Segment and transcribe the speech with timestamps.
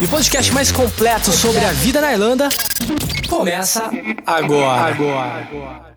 [0.00, 2.48] E o podcast mais completo sobre a vida na Irlanda
[3.28, 3.90] começa
[4.26, 4.94] agora.
[4.94, 5.94] Agora.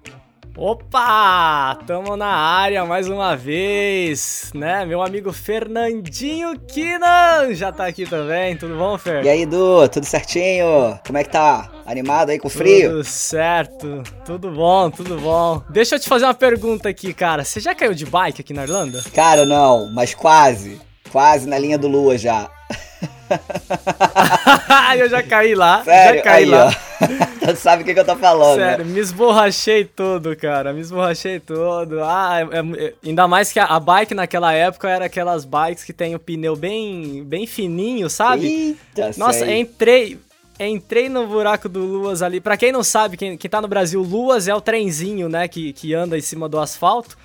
[0.55, 1.77] Opa!
[1.85, 4.86] Tamo na área mais uma vez, né?
[4.86, 8.58] Meu amigo Fernandinho Kinan já tá aqui também.
[8.58, 9.23] Tudo bom, Fer?
[9.23, 11.00] E aí, Du, tudo certinho?
[11.05, 11.70] Como é que tá?
[11.86, 12.89] Animado aí com o frio?
[12.89, 15.61] Tudo certo, tudo bom, tudo bom.
[15.70, 17.44] Deixa eu te fazer uma pergunta aqui, cara.
[17.44, 19.03] Você já caiu de bike aqui na Irlanda?
[19.14, 20.81] Cara, não, mas quase.
[21.11, 22.50] Quase na linha do Lua já.
[24.98, 25.84] eu já caí lá.
[25.84, 26.18] Sério?
[26.18, 26.72] Já caí aí, lá.
[27.54, 28.58] tu sabe o que, que eu tô falando.
[28.58, 28.92] Sério, né?
[28.92, 30.73] me esborrachei todo, cara.
[30.73, 32.02] Me esborrachei todo.
[32.04, 35.94] Ah, é, é, ainda mais que a, a, bike naquela época era aquelas bikes que
[35.94, 38.78] tem o pneu bem, bem fininho, sabe?
[38.95, 39.59] Eita, Nossa, sei.
[39.59, 40.20] entrei.
[40.59, 42.42] Entrei no buraco do Luas ali.
[42.42, 45.48] Pra quem não sabe, quem, quem tá no Brasil, Luas é o trenzinho, né?
[45.48, 47.16] Que, que anda em cima do asfalto.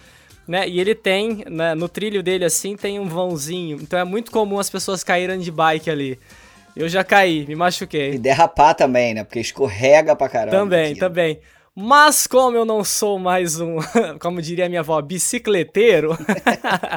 [0.53, 0.69] Né?
[0.69, 3.78] E ele tem, né, no trilho dele assim, tem um vãozinho.
[3.81, 6.19] Então é muito comum as pessoas caírem de bike ali.
[6.77, 8.17] Eu já caí, me machuquei.
[8.17, 9.25] E derrapar também, né?
[9.25, 10.55] Porque escorrega pra caramba.
[10.55, 11.00] Também, aqui.
[11.00, 11.41] também.
[11.75, 13.78] Mas como eu não sou mais um,
[14.20, 16.14] como diria minha avó, bicicleteiro,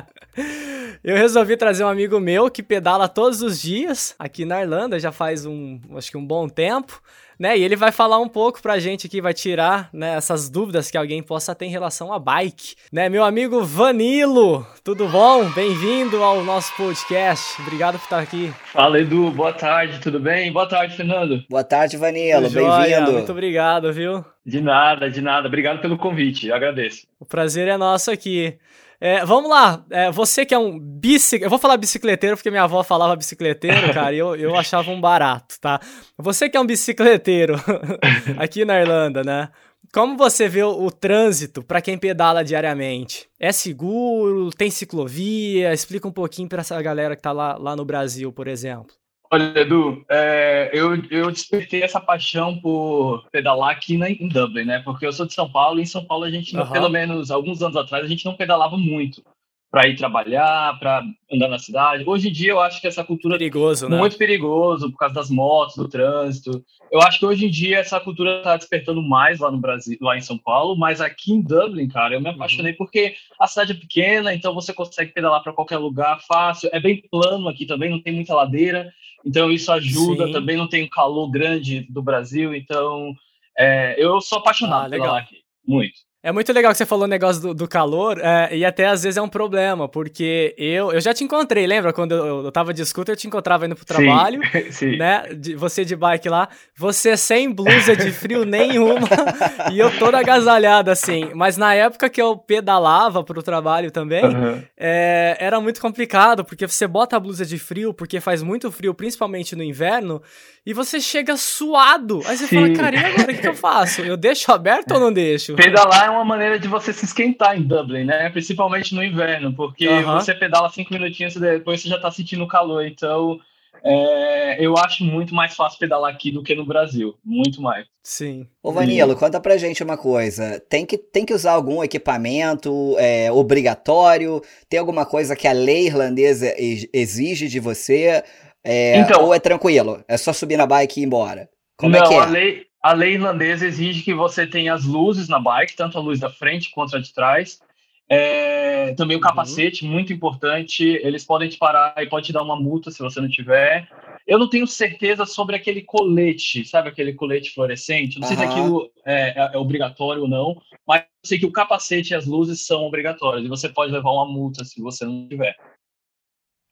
[1.03, 5.11] eu resolvi trazer um amigo meu que pedala todos os dias aqui na Irlanda, já
[5.11, 7.01] faz um, acho que um bom tempo,
[7.39, 7.57] né?
[7.57, 10.97] E ele vai falar um pouco pra gente aqui, vai tirar, né, essas dúvidas que
[10.97, 13.09] alguém possa ter em relação a bike, né?
[13.09, 15.49] Meu amigo Vanilo, tudo bom?
[15.51, 17.61] Bem-vindo ao nosso podcast.
[17.61, 18.53] Obrigado por estar aqui.
[18.71, 19.31] Fala, Edu.
[19.31, 20.51] Boa tarde, tudo bem?
[20.51, 21.43] Boa tarde, Fernando.
[21.49, 22.49] Boa tarde, Vanilo.
[22.49, 23.11] Bem-vindo.
[23.11, 24.23] Muito obrigado, viu?
[24.45, 25.47] De nada, de nada.
[25.47, 27.07] Obrigado pelo convite, eu agradeço.
[27.19, 28.57] O prazer é nosso aqui.
[29.05, 31.43] É, vamos lá, é, você que é um bicic...
[31.43, 34.99] Eu vou falar bicicleteiro porque minha avó falava bicicleteiro, cara, e eu, eu achava um
[34.99, 35.79] barato, tá?
[36.17, 37.53] Você que é um bicicleteiro
[38.35, 39.49] aqui na Irlanda, né?
[39.93, 43.29] Como você vê o, o trânsito para quem pedala diariamente?
[43.39, 44.49] É seguro?
[44.49, 45.71] Tem ciclovia?
[45.71, 48.95] Explica um pouquinho para essa galera que tá lá, lá no Brasil, por exemplo.
[49.31, 54.79] Olha, Edu, é, eu, eu despertei essa paixão por pedalar aqui na, em Dublin, né?
[54.79, 56.71] Porque eu sou de São Paulo e em São Paulo a gente, Aham.
[56.71, 59.23] pelo menos alguns anos atrás, a gente não pedalava muito
[59.71, 62.03] para ir trabalhar, para andar na cidade.
[62.07, 63.97] Hoje em dia eu acho que essa cultura Perigoso, né?
[63.97, 66.63] muito perigoso por causa das motos, do trânsito.
[66.89, 70.17] Eu acho que hoje em dia essa cultura está despertando mais lá no Brasil, lá
[70.17, 73.75] em São Paulo, mas aqui em Dublin, cara, eu me apaixonei porque a cidade é
[73.75, 76.69] pequena, então você consegue pedalar para qualquer lugar fácil.
[76.71, 78.89] É bem plano aqui também, não tem muita ladeira,
[79.25, 80.27] então isso ajuda.
[80.27, 80.31] Sim.
[80.31, 83.13] Também não tem o calor grande do Brasil, então
[83.57, 85.15] é, eu sou apaixonado Ah, por legal.
[85.15, 85.37] aqui,
[85.67, 85.95] muito.
[86.25, 89.03] É muito legal que você falou o negócio do, do calor, é, e até às
[89.03, 91.93] vezes é um problema, porque eu, eu já te encontrei, lembra?
[91.93, 94.41] Quando eu, eu tava de scooter, eu te encontrava indo pro trabalho,
[94.71, 95.25] Sim, né?
[95.37, 99.07] De- você de bike lá, você sem blusa de frio nenhuma,
[99.71, 101.29] e eu toda agasalhada assim.
[101.35, 104.63] Mas na época que eu pedalava pro trabalho também, Aham.
[104.75, 108.95] é, era muito complicado, porque você bota a blusa de frio, porque faz muito frio,
[108.95, 110.19] principalmente no inverno,
[110.65, 112.23] e você chega suado.
[112.25, 112.73] Aí você fala, Sim.
[112.73, 113.31] cara, e agora?
[113.31, 114.01] O que, que eu faço?
[114.01, 115.53] Eu deixo aberto ou não deixo?
[115.53, 118.29] Pedalar é uma maneira de você se esquentar em Dublin, né?
[118.29, 120.19] Principalmente no inverno, porque Aham.
[120.19, 122.85] você pedala cinco minutinhos e depois você já tá sentindo calor.
[122.85, 123.39] Então,
[123.83, 127.15] é, eu acho muito mais fácil pedalar aqui do que no Brasil.
[127.23, 127.85] Muito mais.
[128.03, 128.47] Sim.
[128.63, 130.59] Ô, Vanilo, conta pra gente uma coisa.
[130.69, 134.41] Tem que, tem que usar algum equipamento é, obrigatório?
[134.69, 138.23] Tem alguma coisa que a lei irlandesa ex- exige de você?
[138.63, 140.03] É, Então- ou é tranquilo?
[140.07, 141.49] É só subir na bike e ir embora?
[141.77, 142.19] Como Não, é que é?
[142.19, 146.01] a lei, a lei irlandesa exige que você tenha as luzes na bike, tanto a
[146.01, 147.59] luz da frente quanto a de trás.
[148.07, 149.23] É, também o Uhum.
[149.23, 150.83] capacete, muito importante.
[151.01, 153.89] Eles podem te parar e pode te dar uma multa se você não tiver.
[154.27, 158.19] Eu não tenho certeza sobre aquele colete, sabe aquele colete fluorescente?
[158.19, 161.51] Não sei se aquilo é, é- é obrigatório ou não, mas eu sei que o
[161.51, 165.27] capacete e as luzes são obrigatórios e você pode levar uma multa se você não
[165.27, 165.55] tiver.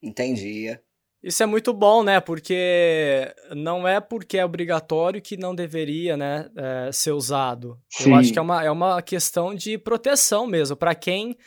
[0.01, 0.77] Entendi.
[1.23, 2.19] Isso é muito bom, né?
[2.19, 7.77] Porque não é porque é obrigatório que não deveria, né, é, ser usado.
[7.99, 8.13] Eu Sim.
[8.13, 11.37] acho que é uma, é uma questão de proteção mesmo, pra quem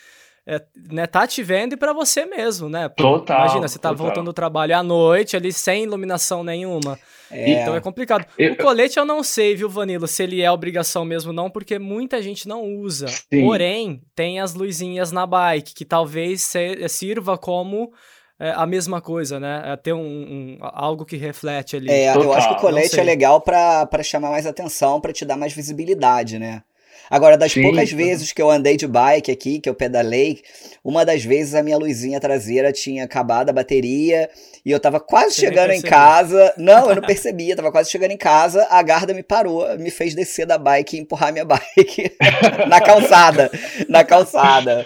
[0.48, 0.62] é,
[0.92, 2.88] né, tá te vendo e pra você mesmo, né?
[2.88, 4.06] Total, Imagina, você tá total.
[4.06, 6.96] voltando do trabalho à noite ali sem iluminação nenhuma.
[7.30, 8.24] É, Então é complicado.
[8.38, 11.78] Eu- O colete eu não sei, viu, Vanilo, se ele é obrigação mesmo não, porque
[11.80, 13.08] muita gente não usa.
[13.08, 13.42] Sim.
[13.44, 16.48] Porém, tem as luzinhas na bike, que talvez
[16.88, 17.92] sirva como
[18.38, 19.62] é, a mesma coisa, né?
[19.64, 21.90] É ter um, um, algo que reflete ali.
[21.90, 25.12] É, Total, eu acho que o colete é legal pra pra chamar mais atenção, pra
[25.12, 26.62] te dar mais visibilidade, né?
[27.08, 30.40] Agora, das Sim, poucas vezes que eu andei de bike aqui, que eu pedalei,
[30.82, 34.28] uma das vezes a minha luzinha traseira tinha acabado a bateria
[34.64, 36.52] e eu tava quase Você chegando em casa.
[36.56, 40.14] Não, eu não percebia, tava quase chegando em casa, a guarda me parou, me fez
[40.14, 42.16] descer da bike e empurrar minha bike
[42.68, 43.50] na calçada,
[43.88, 44.84] na calçada.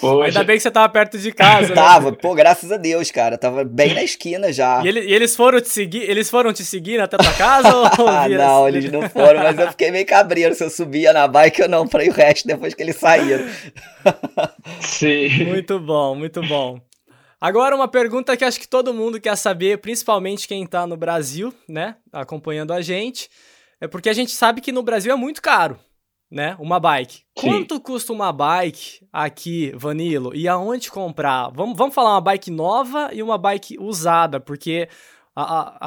[0.00, 1.74] Poxa, Ainda bem que você tava perto de casa, né?
[1.74, 4.82] Tava, pô, graças a Deus, cara, tava bem na esquina já.
[4.84, 7.84] E, ele- e eles foram te seguir, eles foram te seguir até tua casa ou
[8.08, 11.62] Ah, não, eles não foram, mas eu fiquei meio cabreiro se eu subia na bike
[11.62, 13.44] ou não pra ir o resto depois que eles saíram.
[14.80, 15.44] sim.
[15.44, 16.80] Muito bom, muito bom.
[17.40, 21.52] Agora uma pergunta que acho que todo mundo quer saber, principalmente quem tá no Brasil,
[21.68, 23.28] né, acompanhando a gente,
[23.80, 25.78] é porque a gente sabe que no Brasil é muito caro,
[26.34, 27.18] né, uma bike.
[27.18, 27.22] Sim.
[27.48, 31.48] Quanto custa uma bike aqui, Vanilo, e aonde comprar?
[31.50, 34.88] Vamos, vamos falar uma bike nova e uma bike usada, porque
[35.36, 35.78] a, a-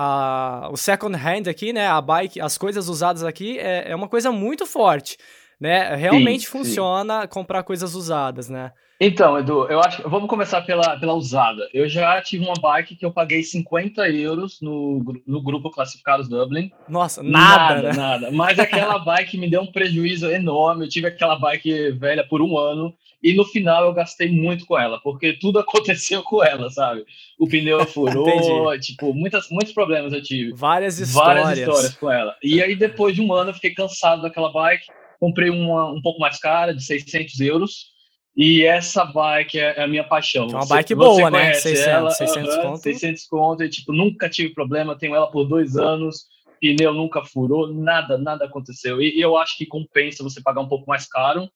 [0.65, 4.07] a- o second hand aqui, né, a bike, as coisas usadas aqui é, é uma
[4.07, 5.17] coisa muito forte,
[5.59, 6.51] né, realmente sim.
[6.51, 8.71] funciona comprar coisas usadas, né.
[8.99, 11.69] Então, Edu, eu acho que vamos começar pela, pela usada.
[11.71, 16.71] Eu já tive uma bike que eu paguei 50 euros no, no grupo Classificados Dublin.
[16.89, 17.93] Nossa, nada, nada, né?
[17.93, 18.31] nada.
[18.31, 20.85] Mas aquela bike me deu um prejuízo enorme.
[20.85, 24.79] Eu tive aquela bike velha por um ano e no final eu gastei muito com
[24.79, 27.05] ela, porque tudo aconteceu com ela, sabe?
[27.37, 30.53] O pneu furou, tipo, muitas, muitos problemas eu tive.
[30.55, 31.43] Várias histórias.
[31.43, 32.35] Várias histórias com ela.
[32.41, 34.87] E aí, depois de um ano, eu fiquei cansado daquela bike.
[35.19, 37.95] Comprei uma um pouco mais cara, de 600 euros.
[38.35, 40.43] E essa bike é é a minha paixão.
[40.45, 41.39] É uma Você- bike boa, né?
[41.39, 42.83] conhece 600, ela, 600 aham, conto.
[42.83, 43.63] 600 conto.
[43.63, 44.97] E, tipo, nunca tive problema.
[44.97, 46.25] Tenho ela por dois anos.
[46.61, 47.73] Pneu nunca furou.
[47.73, 49.01] Nada, nada aconteceu.
[49.01, 51.49] E, e eu acho que compensa você pagar um pouco mais caro.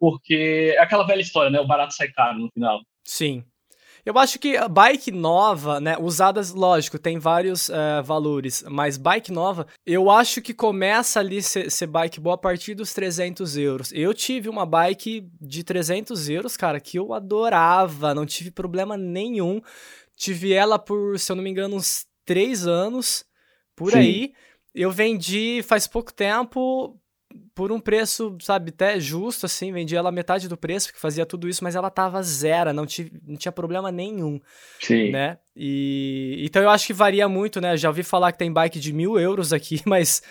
[0.00, 1.60] Porque é aquela velha história, né?
[1.60, 2.80] O barato sai caro no final.
[3.04, 3.44] Sim.
[4.04, 5.96] Eu acho que bike nova, né?
[5.98, 11.70] Usadas, lógico, tem vários eh, valores, mas bike nova, eu acho que começa ali ser,
[11.70, 13.92] ser bike boa a partir dos 300 euros.
[13.92, 19.62] Eu tive uma bike de 300 euros, cara, que eu adorava, não tive problema nenhum.
[20.16, 23.24] Tive ela por, se eu não me engano, uns 3 anos,
[23.74, 23.98] por Sim.
[23.98, 24.32] aí.
[24.74, 27.00] Eu vendi faz pouco tempo
[27.54, 31.48] por um preço, sabe, até justo, assim, vendi ela metade do preço, que fazia tudo
[31.48, 34.40] isso, mas ela tava zero, não, tive, não tinha problema nenhum,
[34.80, 35.10] Sim.
[35.10, 35.38] né?
[35.56, 37.76] E então eu acho que varia muito, né?
[37.76, 40.22] Já ouvi falar que tem bike de mil euros aqui, mas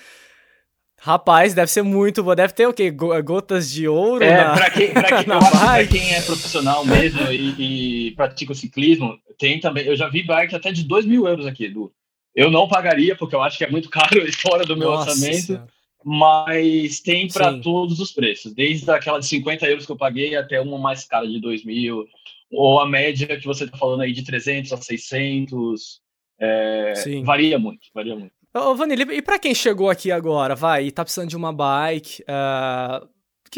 [0.99, 2.35] rapaz, deve ser muito boa.
[2.35, 2.89] Deve ter o quê?
[2.91, 4.53] Go- Gotas de ouro É, na...
[4.53, 9.59] pra quem, pra quem, pra quem é profissional mesmo e, e pratica o ciclismo, tem
[9.59, 9.85] também.
[9.85, 11.91] Eu já vi bike até de 2 mil euros aqui, Edu.
[12.35, 15.11] Eu não pagaria, porque eu acho que é muito caro e fora do meu Nossa
[15.11, 15.67] orçamento, Senhora.
[16.03, 20.59] Mas tem para todos os preços, desde aquela de 50 euros que eu paguei até
[20.59, 22.05] uma mais cara de 2 mil,
[22.51, 26.01] ou a média que você está falando aí de 300 a 600.
[26.39, 28.33] é, varia muito, varia muito.
[28.55, 32.23] Ô, Vanilla, e pra quem chegou aqui agora, vai, e tá precisando de uma bike,
[32.23, 33.07] o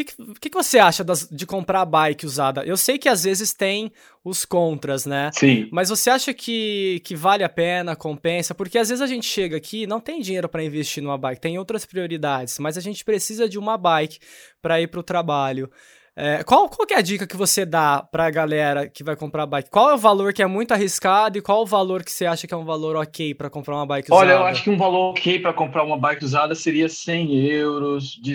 [0.04, 2.64] que, que, que você acha das- de comprar bike usada?
[2.64, 3.90] Eu sei que às vezes tem
[4.24, 5.30] os contras, né?
[5.32, 5.68] Sim.
[5.72, 8.54] Mas você acha que, que vale a pena, compensa?
[8.54, 11.58] Porque às vezes a gente chega aqui, não tem dinheiro para investir numa bike, tem
[11.58, 14.18] outras prioridades, mas a gente precisa de uma bike
[14.60, 15.70] para ir para o trabalho.
[16.18, 19.68] É, qual, qual é a dica que você dá pra galera que vai comprar bike?
[19.68, 22.46] Qual é o valor que é muito arriscado e qual o valor que você acha
[22.46, 24.24] que é um valor ok para comprar uma bike usada?
[24.26, 28.18] Olha, eu acho que um valor ok para comprar uma bike usada seria 100 euros.
[28.22, 28.34] De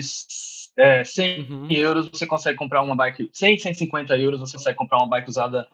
[0.76, 1.66] é, 100 Uhum.
[1.70, 3.30] euros você consegue comprar uma bike.
[3.32, 5.66] 100, 150 euros você consegue comprar uma bike usada,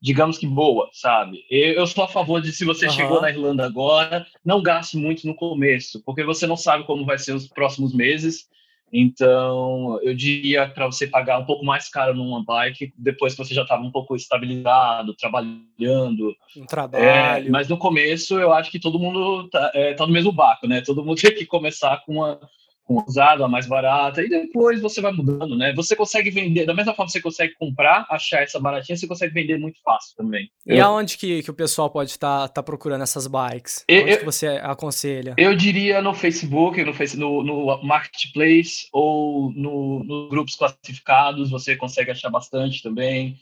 [0.00, 1.44] digamos que boa, sabe?
[1.50, 2.94] Eu, eu sou a favor de se você Aham.
[2.94, 7.18] chegou na Irlanda agora, não gaste muito no começo, porque você não sabe como vai
[7.18, 8.48] ser os próximos meses.
[8.92, 13.52] Então, eu diria para você pagar um pouco mais caro numa bike depois que você
[13.52, 17.50] já estava um pouco estabilizado, trabalhando, Um é, trabalho.
[17.50, 20.80] mas no começo eu acho que todo mundo tá, é, tá no mesmo barco, né?
[20.80, 22.38] Todo mundo tem que começar com uma
[22.88, 25.72] usada, mais barata, e depois você vai mudando, né?
[25.74, 29.32] Você consegue vender, da mesma forma que você consegue comprar, achar essa baratinha, você consegue
[29.32, 30.50] vender muito fácil também.
[30.66, 33.84] E Eu, aonde que, que o pessoal pode estar procurando essas bikes?
[33.88, 35.34] Eu- Onde eu- que você aconselha?
[35.38, 42.10] eu diria no Facebook, no, no, no Marketplace ou no, nos grupos classificados, você consegue
[42.10, 43.38] achar bastante também.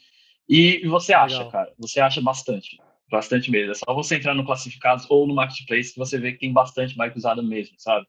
[0.49, 1.51] E você acha, Legal.
[1.53, 2.79] cara, você acha bastante.
[3.11, 3.73] Bastante mesmo.
[3.73, 6.97] É só você entrar no classificados ou no Marketplace que você vê que tem bastante
[6.97, 8.07] bike usada mesmo, sabe?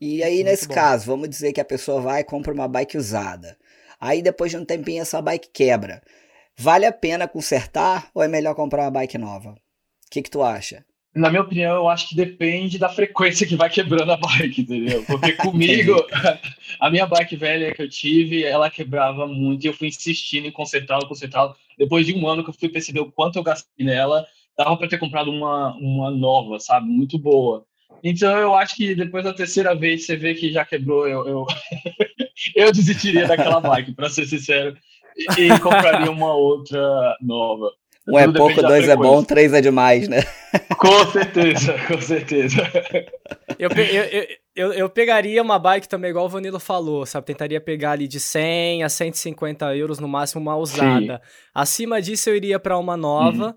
[0.00, 0.74] E aí, Muito nesse bom.
[0.74, 3.58] caso, vamos dizer que a pessoa vai e compra uma bike usada.
[4.00, 6.02] Aí, depois de um tempinho, essa bike quebra.
[6.56, 9.50] Vale a pena consertar ou é melhor comprar uma bike nova?
[9.50, 10.84] O que, que tu acha?
[11.14, 15.04] Na minha opinião, eu acho que depende da frequência que vai quebrando a bike, entendeu?
[15.04, 15.94] Porque comigo,
[16.80, 20.52] a minha bike velha que eu tive, ela quebrava muito e eu fui insistindo em
[20.52, 21.54] consertá-la, consertá-la.
[21.76, 24.26] depois de um ano que eu fui perceber o quanto eu gastei nela,
[24.56, 26.86] dava para ter comprado uma, uma nova, sabe?
[26.86, 27.66] Muito boa.
[28.02, 31.46] Então eu acho que depois da terceira vez você vê que já quebrou, eu, eu,
[32.56, 34.76] eu desistiria daquela bike, para ser sincero,
[35.16, 37.70] e, e compraria uma outra nova.
[38.08, 40.22] Um é pouco, dois é bom, três é demais, né?
[40.78, 42.62] Com certeza, com certeza.
[43.58, 44.26] Eu, eu,
[44.56, 47.26] eu, eu, pegaria uma bike também, igual o Vanilo falou, sabe?
[47.26, 51.20] Tentaria pegar ali de 100 a 150 euros no máximo uma usada.
[51.22, 51.30] Sim.
[51.54, 53.54] Acima disso eu iria para uma nova, uhum.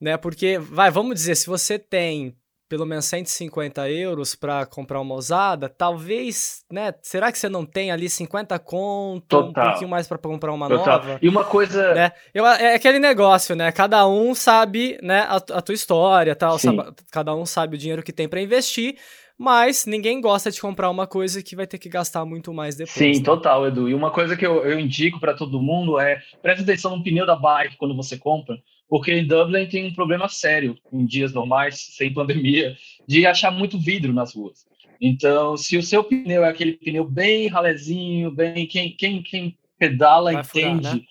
[0.00, 0.16] né?
[0.16, 2.34] Porque, vai, vamos dizer, se você tem
[2.68, 6.94] pelo menos 150 euros para comprar uma usada, talvez, né?
[7.02, 9.48] Será que você não tem ali 50 conto, Total.
[9.48, 10.98] um pouquinho mais para comprar uma Total.
[10.98, 11.18] nova?
[11.20, 11.94] E uma coisa.
[11.94, 12.12] Né?
[12.32, 13.70] Eu, é aquele negócio, né?
[13.70, 18.02] Cada um sabe né, a, a tua história, tal, sabe, cada um sabe o dinheiro
[18.02, 18.96] que tem para investir.
[19.36, 22.94] Mas ninguém gosta de comprar uma coisa que vai ter que gastar muito mais depois.
[22.94, 23.24] Sim, né?
[23.24, 23.88] total, Edu.
[23.88, 27.26] E uma coisa que eu, eu indico para todo mundo é preste atenção no pneu
[27.26, 28.56] da bike quando você compra,
[28.94, 32.76] porque em Dublin tem um problema sério, em dias normais, sem pandemia,
[33.08, 34.64] de achar muito vidro nas ruas.
[35.00, 40.30] Então, se o seu pneu é aquele pneu bem ralezinho, bem quem, quem, quem pedala
[40.32, 41.02] Vai entende, furar, né?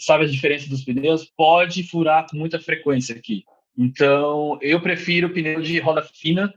[0.00, 3.44] sabe a diferença dos pneus, pode furar com muita frequência aqui.
[3.78, 6.52] Então, eu prefiro pneu de roda fina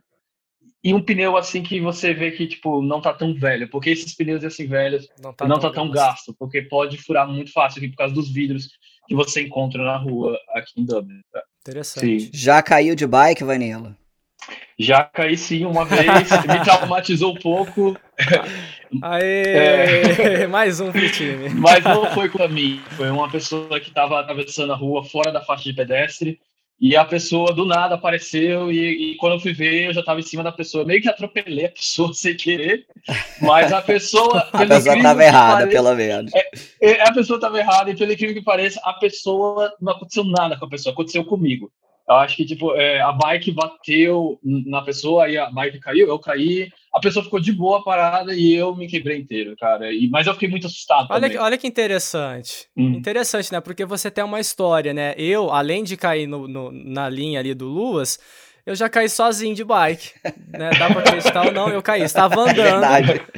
[0.84, 4.16] e um pneu assim que você vê que tipo não tá tão velho, porque esses
[4.16, 7.78] pneus assim velhos não tá, não tão, tá tão gasto, porque pode furar muito fácil
[7.78, 8.72] aqui por causa dos vidros
[9.08, 11.22] que você encontra na rua aqui em Dublin.
[11.32, 11.42] Tá?
[11.62, 12.20] Interessante.
[12.20, 12.30] Sim.
[12.34, 13.96] Já caiu de bike, Vanilla?
[14.80, 16.06] Já caí sim uma vez,
[16.48, 17.98] me traumatizou um pouco.
[19.02, 20.44] Aê!
[20.44, 20.48] É...
[20.48, 21.50] Mais um pro time.
[21.50, 25.32] Mas não foi com a mim, foi uma pessoa que estava atravessando a rua fora
[25.32, 26.40] da faixa de pedestre
[26.80, 30.20] e a pessoa do nada apareceu e, e quando eu fui ver eu já estava
[30.20, 30.86] em cima da pessoa.
[30.86, 32.86] Meio que atropelei a pessoa sem querer,
[33.42, 34.48] mas a pessoa...
[34.54, 36.32] a pessoa estava errada, pareça, pelo menos.
[36.34, 36.50] É,
[36.82, 39.74] é, a pessoa estava errada e pelo incrível que pareça, a pessoa...
[39.82, 41.72] Não aconteceu nada com a pessoa, aconteceu comigo.
[42.08, 46.18] Eu acho que, tipo, é, a bike bateu na pessoa, aí a bike caiu, eu
[46.18, 49.94] caí, a pessoa ficou de boa parada e eu me quebrei inteiro, cara.
[49.94, 51.30] E, mas eu fiquei muito assustado olha.
[51.30, 52.68] Que, olha que interessante.
[52.76, 52.94] Hum.
[52.94, 53.62] Interessante, né?
[53.62, 55.14] Porque você tem uma história, né?
[55.18, 58.20] Eu, além de cair no, no, na linha ali do Luas,
[58.66, 60.12] eu já caí sozinho de bike.
[60.52, 60.72] Né?
[60.78, 62.02] Dá pra acreditar ou não, eu caí.
[62.02, 62.84] Estava andando.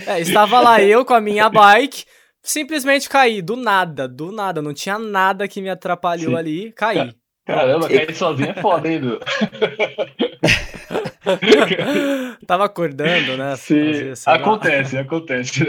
[0.08, 2.06] É, estava lá eu com a minha bike.
[2.42, 4.62] Simplesmente caí, do nada, do nada.
[4.62, 6.38] Não tinha nada que me atrapalhou Sim.
[6.38, 6.72] ali.
[6.72, 7.14] Caí.
[7.50, 9.20] Caramba, cair sozinho é foda, hein, Edu?
[12.46, 13.56] Tava acordando, né?
[13.56, 15.66] Sim, acontece, acontece.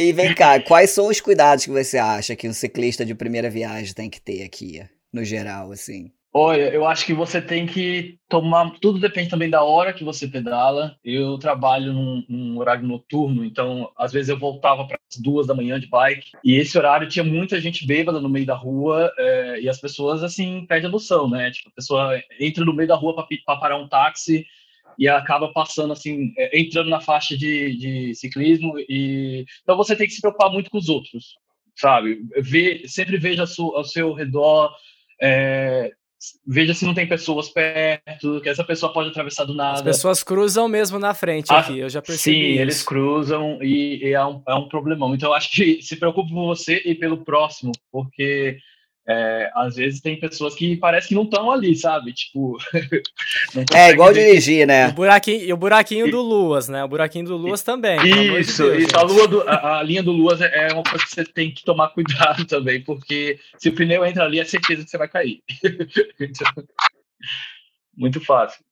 [0.00, 3.48] E vem cá, quais são os cuidados que você acha que um ciclista de primeira
[3.48, 6.10] viagem tem que ter aqui, no geral, assim?
[6.34, 8.70] Olha, eu acho que você tem que tomar.
[8.80, 10.96] Tudo depende também da hora que você pedala.
[11.04, 15.54] Eu trabalho num, num horário noturno, então às vezes eu voltava para as duas da
[15.54, 19.60] manhã de bike e esse horário tinha muita gente bêbada no meio da rua é,
[19.60, 21.50] e as pessoas assim perdem a noção, né?
[21.50, 24.46] Tipo, a pessoa entra no meio da rua para parar um táxi
[24.98, 30.06] e acaba passando assim, é, entrando na faixa de, de ciclismo e então você tem
[30.06, 31.36] que se preocupar muito com os outros,
[31.76, 32.22] sabe?
[32.38, 34.74] Ver, sempre veja ao seu redor.
[35.20, 35.92] É,
[36.46, 39.74] veja se não tem pessoas perto, que essa pessoa pode atravessar do nada.
[39.74, 42.36] As pessoas cruzam mesmo na frente ah, aqui, eu já percebi.
[42.36, 42.60] Sim, isso.
[42.60, 45.14] eles cruzam e, e é, um, é um problemão.
[45.14, 48.58] Então, eu acho que se preocupe por você e pelo próximo, porque
[49.06, 52.12] é, às vezes tem pessoas que parece que não estão ali, sabe?
[52.12, 52.56] Tipo.
[53.74, 54.88] é igual dirigir, né?
[54.88, 56.84] O buraquinho, e o buraquinho do Luas, né?
[56.84, 57.98] O buraquinho do Luas também.
[58.40, 58.96] Isso, de Deus, isso.
[58.96, 61.52] A, lua do, a, a, linha do Luas é, é uma coisa que você tem
[61.52, 65.08] que tomar cuidado também, porque se o pneu entra ali, é certeza que você vai
[65.08, 65.42] cair.
[66.20, 66.52] então,
[67.96, 68.62] muito fácil.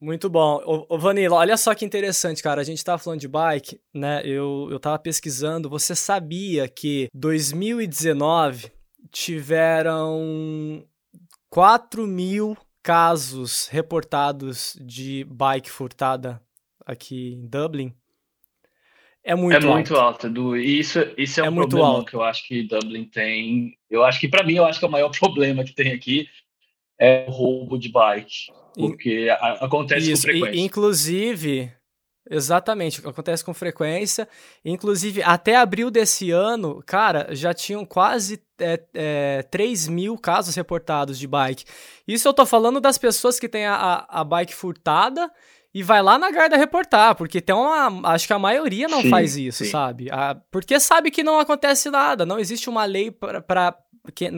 [0.00, 0.62] Muito bom.
[0.64, 2.60] Ô, ô, Vanilla, olha só que interessante, cara.
[2.60, 4.22] A gente tava falando de bike, né?
[4.24, 5.68] Eu, eu tava pesquisando.
[5.68, 8.77] Você sabia que 2019
[9.10, 10.84] tiveram
[11.50, 16.40] 4 mil casos reportados de bike furtada
[16.86, 17.94] aqui em Dublin.
[19.22, 19.68] É muito é alto.
[19.68, 20.56] muito alto, Edu.
[20.56, 22.10] E isso, isso é, é um muito problema alto.
[22.10, 23.76] que eu acho que Dublin tem.
[23.90, 26.26] Eu acho que, para mim, eu acho que é o maior problema que tem aqui
[26.98, 28.46] é o roubo de bike.
[28.74, 29.28] Porque
[29.60, 30.22] acontece isso.
[30.22, 30.58] com frequência.
[30.58, 31.72] E, inclusive,
[32.30, 34.28] Exatamente, acontece com frequência.
[34.64, 41.18] Inclusive, até abril desse ano, cara, já tinham quase é, é, 3 mil casos reportados
[41.18, 41.64] de bike.
[42.06, 45.30] Isso eu tô falando das pessoas que têm a, a, bike furtada
[45.72, 48.12] e vai lá na guarda reportar, porque tem uma.
[48.12, 49.70] Acho que a maioria não sim, faz isso, sim.
[49.70, 50.10] sabe?
[50.10, 53.74] A, porque sabe que não acontece nada, não existe uma lei para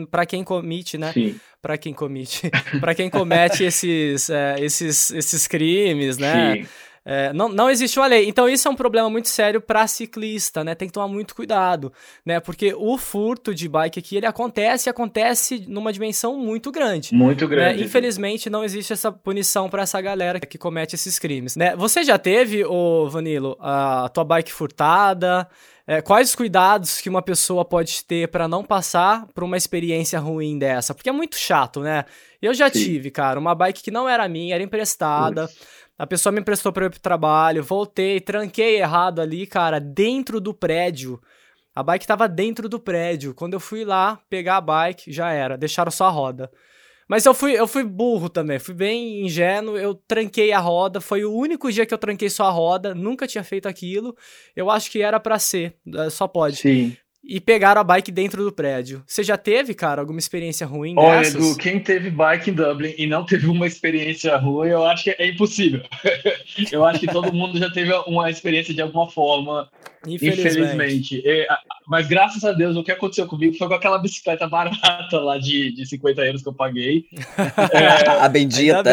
[0.09, 1.13] para quem comete, né?
[1.61, 6.55] Para quem comete, para quem comete esses, é, esses, esses crimes, né?
[6.55, 6.67] Sim.
[7.03, 8.27] É, não, não existe uma lei.
[8.27, 10.75] Então isso é um problema muito sério para ciclista, né?
[10.75, 11.91] Tem que tomar muito cuidado,
[12.25, 12.39] né?
[12.39, 17.13] Porque o furto de bike aqui, ele acontece e acontece numa dimensão muito grande.
[17.13, 17.79] Muito grande.
[17.79, 17.85] Né?
[17.85, 21.75] Infelizmente não existe essa punição para essa galera que comete esses crimes, né?
[21.75, 25.47] Você já teve, ô Vanilo, a tua bike furtada?
[25.87, 30.19] É, quais os cuidados que uma pessoa pode ter para não passar por uma experiência
[30.19, 30.93] ruim dessa?
[30.93, 32.05] Porque é muito chato, né?
[32.41, 32.79] Eu já Sim.
[32.79, 35.49] tive, cara, uma bike que não era minha, era emprestada.
[36.01, 40.51] A pessoa me emprestou para ir pro trabalho, voltei, tranquei errado ali, cara, dentro do
[40.51, 41.21] prédio.
[41.75, 43.35] A bike tava dentro do prédio.
[43.35, 46.51] Quando eu fui lá pegar a bike, já era, deixaram só a roda.
[47.07, 51.23] Mas eu fui, eu fui burro também, fui bem ingênuo, eu tranquei a roda, foi
[51.23, 54.17] o único dia que eu tranquei só a roda, nunca tinha feito aquilo.
[54.55, 56.55] Eu acho que era para ser, eh, só pode.
[56.55, 59.03] Sim e pegaram a bike dentro do prédio.
[59.05, 61.35] Você já teve, cara, alguma experiência ruim Olha, dessas?
[61.35, 65.11] Edu, quem teve bike em Dublin e não teve uma experiência ruim, eu acho que
[65.11, 65.81] é impossível.
[66.71, 69.69] eu acho que todo mundo já teve uma experiência de alguma forma,
[70.05, 70.49] infelizmente.
[70.49, 71.23] infelizmente.
[71.25, 71.47] É,
[71.87, 75.71] mas graças a Deus, o que aconteceu comigo foi com aquela bicicleta barata lá de,
[75.73, 77.05] de 50 euros que eu paguei.
[77.71, 78.83] é, a bendita.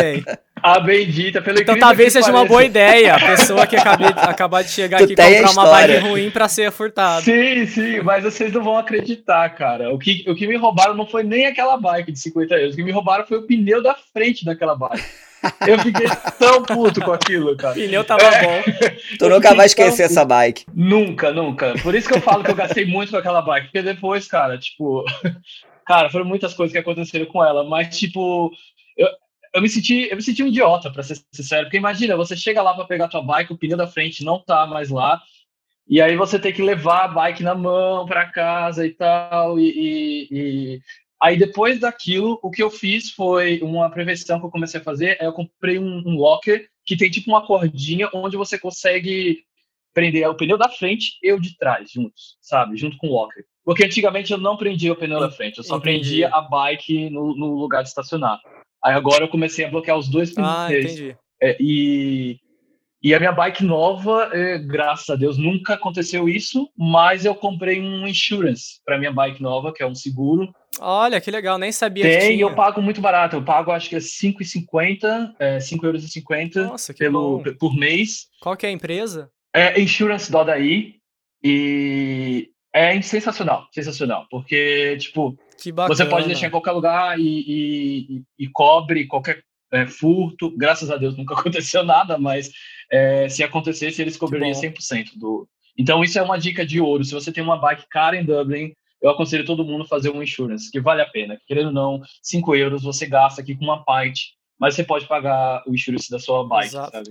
[0.63, 2.43] A bendita, pelo Então talvez seja pareça.
[2.43, 5.99] uma boa ideia a pessoa que acabei, acabar de chegar tu aqui comprar uma bike
[5.99, 7.23] ruim para ser furtada.
[7.23, 9.93] Sim, sim, mas vocês não vão acreditar, cara.
[9.93, 12.75] O que, o que me roubaram não foi nem aquela bike de 50 euros.
[12.75, 15.05] O que me roubaram foi o pneu da frente daquela bike.
[15.67, 16.07] Eu fiquei
[16.39, 17.73] tão puto com aquilo, cara.
[17.73, 18.43] O pneu tava é.
[18.43, 18.63] bom.
[19.19, 20.65] Tu nunca vai esquecer essa bike.
[20.75, 21.75] Nunca, nunca.
[21.83, 23.67] Por isso que eu falo que eu gastei muito com aquela bike.
[23.67, 25.05] Porque depois, cara, tipo.
[25.87, 27.65] Cara, foram muitas coisas que aconteceram com ela.
[27.65, 28.51] Mas, tipo.
[28.95, 29.09] Eu,
[29.55, 32.63] eu me senti, eu me senti um idiota, para ser sincero, porque imagina, você chega
[32.63, 35.21] lá para pegar tua bike, o pneu da frente não tá mais lá,
[35.87, 39.69] e aí você tem que levar a bike na mão para casa e tal, e,
[39.71, 40.81] e, e,
[41.23, 45.17] aí depois daquilo, o que eu fiz foi uma prevenção que eu comecei a fazer,
[45.21, 49.45] é eu comprei um, um locker que tem tipo uma cordinha onde você consegue
[49.93, 53.45] prender o pneu da frente e o de trás juntos, sabe, junto com o locker.
[53.65, 56.01] Porque antigamente eu não prendia o pneu da frente, eu só Entendi.
[56.01, 58.41] prendia a bike no, no lugar de estacionar.
[58.85, 60.51] Aí agora eu comecei a bloquear os dois pneus.
[60.51, 61.17] Ah, entendi.
[61.41, 62.39] É, e,
[63.03, 67.81] e a minha bike nova, é, graças a Deus, nunca aconteceu isso, mas eu comprei
[67.81, 70.53] um insurance para minha bike nova, que é um seguro.
[70.81, 72.37] Olha, que legal, nem sabia Tem, que tinha.
[72.37, 73.37] e eu pago muito barato.
[73.37, 78.27] Eu pago, acho que é 5,50, é, 5,50 euros pelo, por mês.
[78.41, 79.31] Qual que é a empresa?
[79.55, 80.95] É Insurance.ai.
[81.43, 84.27] E é sensacional, sensacional.
[84.31, 85.39] Porque, tipo,
[85.89, 89.43] você pode deixar em qualquer lugar e, e, e cobre qualquer
[89.73, 90.51] é, furto.
[90.57, 92.51] Graças a Deus nunca aconteceu nada, mas
[92.91, 95.49] é, se acontecesse, eles cobririam 100% do.
[95.77, 97.05] Então, isso é uma dica de ouro.
[97.05, 100.23] Se você tem uma bike cara em Dublin, eu aconselho todo mundo a fazer um
[100.23, 101.39] insurance, que vale a pena.
[101.47, 105.63] Querendo ou não, 5 euros você gasta aqui com uma parte, mas você pode pagar
[105.67, 106.91] o insurance da sua bike, Exato.
[106.91, 107.11] sabe?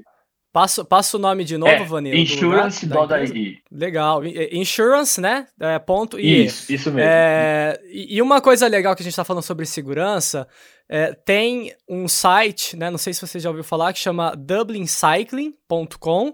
[0.58, 2.18] Passa, passa o nome de novo, é, Vanilla.
[2.18, 3.60] Insurance.ai.
[3.72, 4.26] Legal.
[4.26, 5.46] Insurance, né?
[5.60, 7.08] É, ponto e Isso, isso mesmo.
[7.08, 10.48] É, e uma coisa legal que a gente está falando sobre segurança,
[10.90, 12.90] é, tem um site, né?
[12.90, 16.34] Não sei se você já ouviu falar, que chama dublincycling.com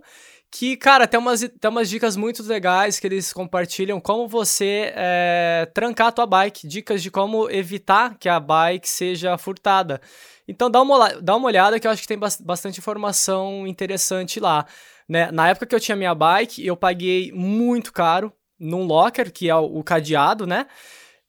[0.55, 5.67] que, cara, tem umas, tem umas dicas muito legais que eles compartilham como você é,
[5.73, 9.99] trancar a tua bike, dicas de como evitar que a bike seja furtada.
[10.47, 14.67] Então dá uma, dá uma olhada que eu acho que tem bastante informação interessante lá.
[15.09, 15.31] Né?
[15.31, 19.55] Na época que eu tinha minha bike, eu paguei muito caro num locker, que é
[19.55, 20.67] o, o cadeado, né?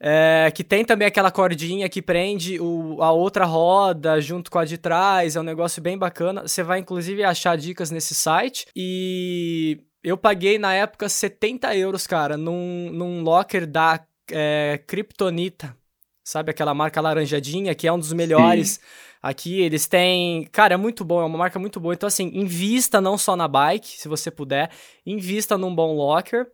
[0.00, 4.64] É, que tem também aquela cordinha que prende o, a outra roda junto com a
[4.64, 6.42] de trás, é um negócio bem bacana.
[6.46, 8.66] Você vai inclusive achar dicas nesse site.
[8.76, 15.76] E eu paguei na época 70 euros, cara, num, num locker da é, Kryptonita.
[16.22, 18.80] Sabe aquela marca laranjadinha, que é um dos melhores Sim.
[19.22, 19.60] aqui.
[19.60, 20.44] Eles têm.
[20.50, 21.92] Cara, é muito bom, é uma marca muito boa.
[21.92, 24.70] Então, assim, invista não só na bike, se você puder,
[25.04, 26.46] invista num bom locker,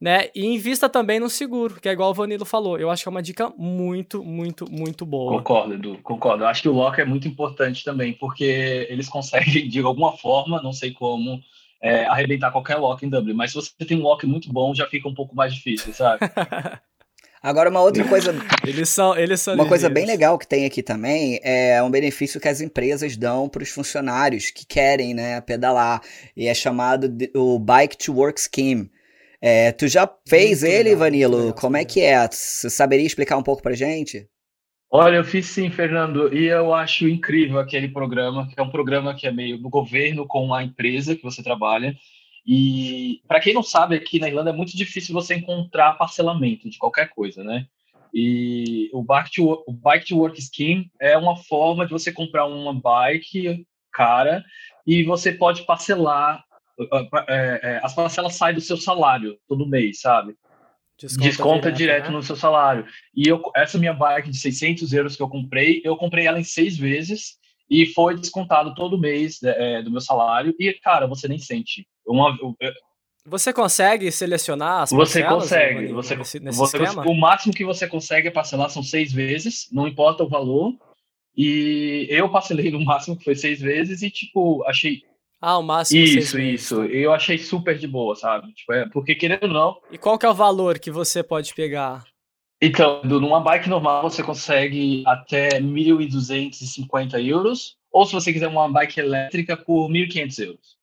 [0.00, 0.28] né?
[0.34, 2.78] E invista também no seguro, que é igual o Vanilo falou.
[2.78, 5.38] Eu acho que é uma dica muito, muito, muito boa.
[5.38, 6.44] Concordo, Edu, concordo.
[6.44, 10.62] Eu acho que o locker é muito importante também, porque eles conseguem, de alguma forma,
[10.62, 11.40] não sei como.
[11.80, 14.88] É, arrebentar qualquer lock em Dublin, mas se você tem um lock muito bom, já
[14.88, 16.18] fica um pouco mais difícil, sabe?
[17.40, 18.34] Agora, uma outra coisa.
[18.66, 22.40] eles são, eles são Uma coisa bem legal que tem aqui também é um benefício
[22.40, 26.02] que as empresas dão para os funcionários que querem né, pedalar.
[26.36, 28.90] E é chamado de, o Bike to Work Scheme.
[29.40, 31.36] É, tu já fez muito ele, legal, Vanilo?
[31.38, 32.26] Legal, Como é que é?
[32.26, 34.28] Você saberia explicar um pouco pra gente?
[34.90, 39.14] Olha, eu fiz sim, Fernando, e eu acho incrível aquele programa, que é um programa
[39.14, 41.94] que é meio do governo com a empresa que você trabalha.
[42.46, 46.78] E para quem não sabe, aqui na Irlanda é muito difícil você encontrar parcelamento de
[46.78, 47.66] qualquer coisa, né?
[48.14, 52.46] E o Bike to, o bike to Work Scheme é uma forma de você comprar
[52.46, 54.42] uma bike cara
[54.86, 56.42] e você pode parcelar.
[57.28, 60.34] É, é, as parcelas saem do seu salário todo mês, sabe?
[61.00, 62.16] Desconta, Desconta direto, direto né?
[62.16, 62.86] no seu salário.
[63.14, 66.44] E eu, essa minha bike de 600 euros que eu comprei, eu comprei ela em
[66.44, 67.38] seis vezes
[67.70, 70.54] e foi descontado todo mês é, do meu salário.
[70.58, 71.86] E, cara, você nem sente.
[72.04, 72.56] Uma, eu,
[73.28, 75.92] você consegue selecionar as Você consegue.
[75.92, 80.24] Você, nesse, nesse você, o máximo que você consegue parcelar são seis vezes, não importa
[80.24, 80.74] o valor.
[81.36, 85.02] E eu parcelei no máximo, que foi seis vezes, e, tipo, achei.
[85.40, 86.82] Ah, o máximo Isso, isso.
[86.82, 86.94] Vezes.
[86.94, 88.52] Eu achei super de boa, sabe?
[88.52, 89.80] Tipo, é, porque querendo ou não.
[89.90, 92.04] E qual que é o valor que você pode pegar?
[92.60, 98.98] Então, numa bike normal você consegue até 1.250 euros, ou se você quiser uma bike
[98.98, 100.78] elétrica por 1.500 euros.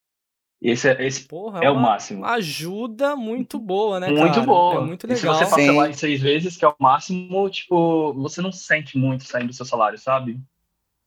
[0.62, 2.26] Esse, é, esse Porra, é, é o máximo.
[2.26, 4.08] Ajuda muito boa, né?
[4.08, 4.46] Muito cara?
[4.46, 4.76] boa.
[4.76, 5.18] É muito legal.
[5.18, 8.98] E se você parcelar em seis vezes, que é o máximo, tipo, você não sente
[8.98, 10.40] muito saindo do seu salário, sabe?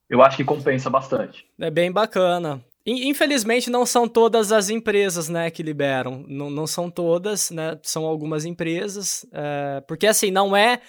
[0.08, 1.46] Eu acho que compensa bastante.
[1.58, 2.62] É bem bacana.
[2.90, 6.24] Infelizmente não são todas as empresas, né, que liberam.
[6.26, 7.78] Não, não são todas, né?
[7.82, 9.26] São algumas empresas.
[9.32, 10.80] É, porque assim, não é,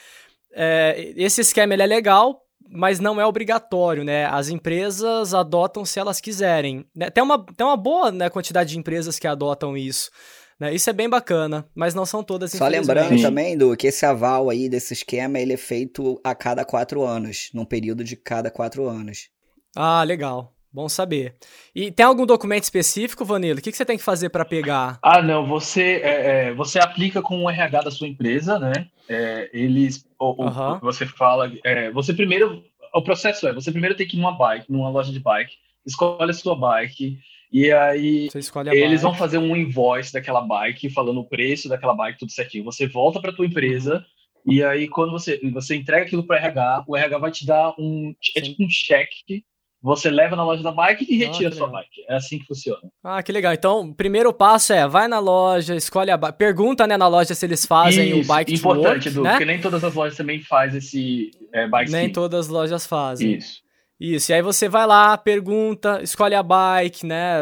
[0.53, 1.13] é.
[1.15, 4.25] Esse esquema ele é legal mas não é obrigatório, né?
[4.25, 6.85] As empresas adotam se elas quiserem.
[6.95, 7.09] Né?
[7.09, 10.11] Tem, uma, tem uma boa né, quantidade de empresas que adotam isso.
[10.59, 10.75] Né?
[10.75, 12.51] Isso é bem bacana, mas não são todas.
[12.51, 16.63] Só lembrando também, do que esse aval aí desse esquema ele é feito a cada
[16.65, 19.29] quatro anos, num período de cada quatro anos.
[19.75, 20.53] Ah, legal.
[20.71, 21.35] Bom saber.
[21.73, 23.57] E tem algum documento específico, Vanilo?
[23.57, 24.99] O que, que você tem que fazer para pegar?
[25.01, 25.47] Ah, não.
[25.47, 28.87] Você, é, é, você aplica com o RH da sua empresa, né?
[29.09, 30.05] É, eles.
[30.19, 30.79] Ou, uhum.
[30.81, 31.51] Você fala.
[31.63, 32.63] É, você primeiro.
[32.93, 35.55] O processo é: você primeiro tem que ir numa bike, numa loja de bike,
[35.85, 37.17] escolhe a sua bike.
[37.51, 39.01] E aí eles bike.
[39.01, 42.63] vão fazer um invoice daquela bike, falando o preço daquela bike, tudo certinho.
[42.63, 44.05] Você volta para tua empresa
[44.45, 48.13] e aí quando você, você entrega aquilo para RH, o RH vai te dar um
[48.35, 49.43] é tipo um cheque
[49.81, 52.05] você leva na loja da bike e retira ah, sua bike.
[52.07, 52.81] É assim que funciona.
[53.03, 53.53] Ah, que legal.
[53.53, 56.37] Então, o primeiro passo é, vai na loja, escolhe a bike.
[56.37, 59.29] Pergunta, né, na loja se eles fazem Isso, o bike importante, to work, Edu, né?
[59.31, 63.35] porque nem todas as lojas também fazem esse é, bike Nem todas as lojas fazem.
[63.37, 63.61] Isso.
[63.99, 67.39] Isso, e aí você vai lá, pergunta, escolhe a bike, né?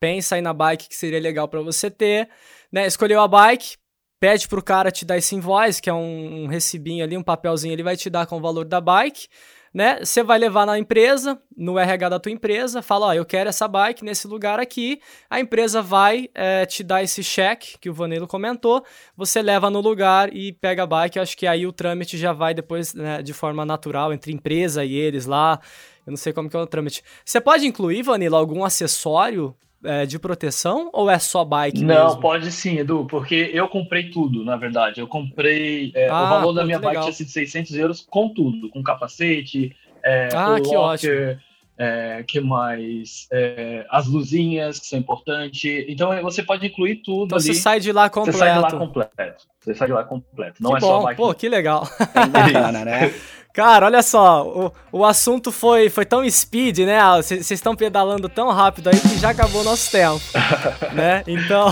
[0.00, 2.28] Pensa aí na bike que seria legal para você ter,
[2.72, 2.88] né?
[2.88, 3.76] Escolheu a bike,
[4.18, 7.72] pede pro cara te dar esse invoice, que é um, um recibinho ali, um papelzinho,
[7.72, 9.28] ele vai te dar com o valor da bike
[9.72, 10.00] né?
[10.04, 13.66] Você vai levar na empresa, no RH da tua empresa, fala, ó, eu quero essa
[13.66, 15.00] bike nesse lugar aqui.
[15.30, 18.84] A empresa vai é, te dar esse cheque que o Vanilo comentou.
[19.16, 21.16] Você leva no lugar e pega a bike.
[21.16, 24.84] Eu acho que aí o trâmite já vai depois né, de forma natural entre empresa
[24.84, 25.58] e eles lá.
[26.06, 27.02] Eu não sei como que é o trâmite.
[27.24, 32.20] Você pode incluir, Vanilo, algum acessório é, de proteção ou é só bike Não, mesmo?
[32.20, 35.00] pode sim, Edu, porque eu comprei tudo, na verdade.
[35.00, 35.92] Eu comprei.
[35.94, 39.74] É, ah, o valor da minha bike tinha sido 600 euros com tudo, com capacete,
[40.02, 41.40] é, ah, o que locker, ótimo.
[41.78, 43.26] É, que mais?
[43.32, 45.84] É, as luzinhas, que são importantes.
[45.88, 47.46] Então é, você pode incluir tudo então, ali.
[47.46, 48.38] Você sai de lá completo.
[48.38, 49.48] Você sai de lá completo.
[49.60, 50.62] Você sai de lá completo.
[50.62, 50.86] Não que é bom.
[50.86, 51.16] só bike.
[51.16, 51.88] Pô, que legal.
[52.14, 53.14] É bacana, né?
[53.52, 56.98] Cara, olha só, o, o assunto foi, foi tão speed, né?
[57.16, 60.22] Vocês estão pedalando tão rápido aí que já acabou o nosso tempo,
[60.94, 61.22] né?
[61.26, 61.66] Então,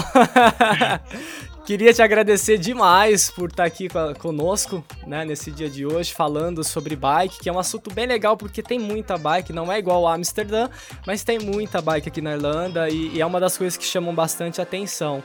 [1.64, 3.88] queria te agradecer demais por estar aqui
[4.18, 5.24] conosco, né?
[5.24, 8.78] Nesse dia de hoje, falando sobre bike, que é um assunto bem legal porque tem
[8.78, 10.68] muita bike, não é igual a Amsterdã,
[11.06, 14.14] mas tem muita bike aqui na Irlanda e, e é uma das coisas que chamam
[14.14, 15.24] bastante atenção.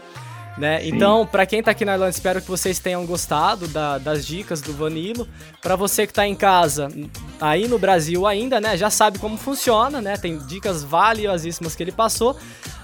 [0.57, 0.87] Né?
[0.87, 4.61] Então, para quem tá aqui na Irlanda, espero que vocês tenham gostado da, das dicas
[4.61, 5.27] do Vanilo.
[5.61, 6.87] Para você que tá em casa,
[7.41, 10.15] aí no Brasil ainda, né, já sabe como funciona, né?
[10.15, 12.37] Tem dicas valiosíssimas que ele passou.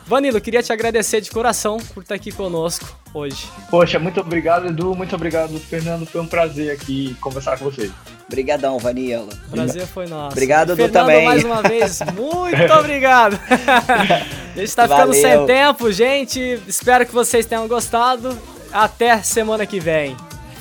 [0.05, 3.47] Vanilo, queria te agradecer de coração por estar aqui conosco hoje.
[3.69, 4.93] Poxa, muito obrigado, Edu.
[4.93, 6.05] Muito obrigado, Fernando.
[6.05, 7.89] Foi um prazer aqui conversar com você.
[8.27, 9.29] Obrigadão, Vanilo.
[9.49, 10.33] Prazer foi nosso.
[10.33, 11.25] Obrigado, Edu, também.
[11.25, 13.39] mais uma vez, muito obrigado.
[14.55, 15.21] A gente tá ficando Valeu.
[15.21, 16.59] sem tempo, gente.
[16.67, 18.37] Espero que vocês tenham gostado.
[18.71, 20.15] Até semana que vem.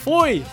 [0.05, 0.45] Fui!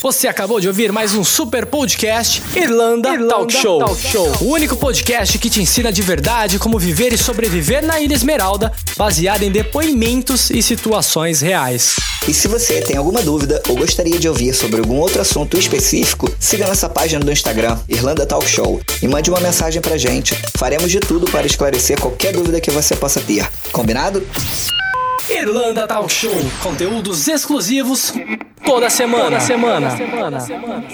[0.00, 3.78] Você acabou de ouvir mais um super podcast Irlanda, Irlanda Talk, Show.
[3.78, 4.32] Talk Show.
[4.40, 8.72] O único podcast que te ensina de verdade como viver e sobreviver na Ilha Esmeralda,
[8.96, 11.94] baseado em depoimentos e situações reais.
[12.28, 16.32] E se você tem alguma dúvida ou gostaria de ouvir sobre algum outro assunto específico,
[16.38, 20.36] siga nossa página do Instagram, Irlanda Talk Show, e mande uma mensagem pra gente.
[20.56, 23.50] Faremos de tudo para esclarecer qualquer dúvida que você possa ter.
[23.72, 24.24] Combinado?
[25.28, 26.34] Irlanda Talk Show.
[26.62, 28.14] Conteúdos exclusivos
[28.64, 29.24] toda semana.
[29.24, 29.90] Toda semana.
[29.90, 30.38] Toda semana.
[30.38, 30.84] Toda semana.